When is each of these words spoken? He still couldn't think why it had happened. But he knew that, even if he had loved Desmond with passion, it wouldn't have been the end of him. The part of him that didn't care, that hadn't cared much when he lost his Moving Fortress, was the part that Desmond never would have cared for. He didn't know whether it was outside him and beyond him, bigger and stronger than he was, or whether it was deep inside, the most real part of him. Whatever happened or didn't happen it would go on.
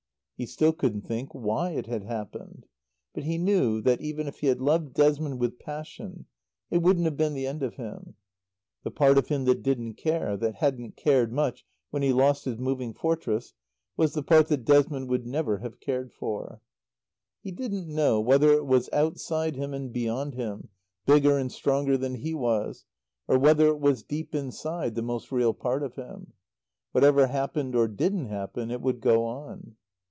He 0.37 0.47
still 0.47 0.73
couldn't 0.73 1.01
think 1.03 1.35
why 1.35 1.73
it 1.73 1.85
had 1.85 2.01
happened. 2.03 2.65
But 3.13 3.25
he 3.25 3.37
knew 3.37 3.79
that, 3.81 4.01
even 4.01 4.25
if 4.27 4.39
he 4.39 4.47
had 4.47 4.59
loved 4.59 4.91
Desmond 4.95 5.39
with 5.39 5.59
passion, 5.59 6.25
it 6.71 6.79
wouldn't 6.79 7.05
have 7.05 7.15
been 7.15 7.35
the 7.35 7.45
end 7.45 7.61
of 7.61 7.75
him. 7.75 8.15
The 8.81 8.89
part 8.89 9.19
of 9.19 9.27
him 9.27 9.45
that 9.45 9.61
didn't 9.61 9.97
care, 9.97 10.35
that 10.35 10.55
hadn't 10.55 10.95
cared 10.97 11.31
much 11.31 11.63
when 11.91 12.01
he 12.01 12.11
lost 12.11 12.45
his 12.45 12.57
Moving 12.57 12.91
Fortress, 12.91 13.53
was 13.95 14.13
the 14.15 14.23
part 14.23 14.47
that 14.47 14.65
Desmond 14.65 15.07
never 15.27 15.51
would 15.51 15.61
have 15.61 15.79
cared 15.79 16.11
for. 16.11 16.59
He 17.43 17.51
didn't 17.51 17.87
know 17.87 18.19
whether 18.19 18.51
it 18.53 18.65
was 18.65 18.89
outside 18.91 19.55
him 19.55 19.75
and 19.75 19.93
beyond 19.93 20.33
him, 20.33 20.69
bigger 21.05 21.37
and 21.37 21.51
stronger 21.51 21.99
than 21.99 22.15
he 22.15 22.33
was, 22.33 22.85
or 23.27 23.37
whether 23.37 23.67
it 23.67 23.79
was 23.79 24.01
deep 24.01 24.33
inside, 24.33 24.95
the 24.95 25.03
most 25.03 25.31
real 25.31 25.53
part 25.53 25.83
of 25.83 25.93
him. 25.97 26.33
Whatever 26.93 27.27
happened 27.27 27.75
or 27.75 27.87
didn't 27.87 28.25
happen 28.25 28.71
it 28.71 28.81
would 28.81 29.01
go 29.01 29.23
on. 29.25 29.75